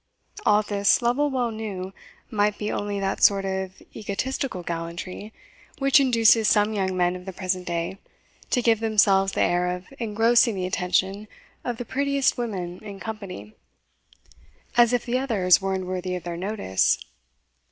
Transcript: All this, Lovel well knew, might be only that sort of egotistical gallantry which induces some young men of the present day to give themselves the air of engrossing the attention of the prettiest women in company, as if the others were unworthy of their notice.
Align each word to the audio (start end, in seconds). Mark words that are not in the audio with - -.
All 0.47 0.63
this, 0.63 1.03
Lovel 1.03 1.29
well 1.29 1.51
knew, 1.51 1.93
might 2.31 2.57
be 2.57 2.71
only 2.71 2.99
that 2.99 3.21
sort 3.21 3.45
of 3.45 3.83
egotistical 3.95 4.63
gallantry 4.63 5.31
which 5.77 5.99
induces 5.99 6.47
some 6.47 6.73
young 6.73 6.97
men 6.97 7.15
of 7.15 7.25
the 7.25 7.31
present 7.31 7.67
day 7.67 7.99
to 8.49 8.63
give 8.63 8.79
themselves 8.79 9.33
the 9.33 9.41
air 9.43 9.67
of 9.67 9.85
engrossing 9.99 10.55
the 10.55 10.65
attention 10.65 11.27
of 11.63 11.77
the 11.77 11.85
prettiest 11.85 12.35
women 12.35 12.79
in 12.83 12.99
company, 12.99 13.53
as 14.75 14.91
if 14.91 15.05
the 15.05 15.19
others 15.19 15.61
were 15.61 15.75
unworthy 15.75 16.15
of 16.15 16.23
their 16.23 16.35
notice. 16.35 16.97